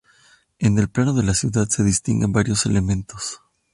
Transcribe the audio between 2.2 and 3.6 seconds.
varios elementos.